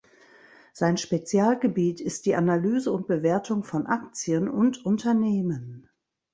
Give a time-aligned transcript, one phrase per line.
[0.73, 5.91] Sein Spezialgebiet ist die Analyse und Bewertung von Aktien und Unternehmen.